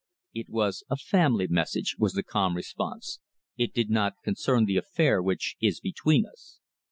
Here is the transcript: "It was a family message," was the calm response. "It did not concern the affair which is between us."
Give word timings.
"It 0.33 0.49
was 0.49 0.83
a 0.89 0.95
family 0.97 1.45
message," 1.47 1.95
was 1.99 2.13
the 2.13 2.23
calm 2.23 2.55
response. 2.55 3.19
"It 3.55 3.71
did 3.71 3.91
not 3.91 4.15
concern 4.23 4.65
the 4.65 4.77
affair 4.77 5.21
which 5.21 5.57
is 5.61 5.79
between 5.79 6.25
us." 6.25 6.59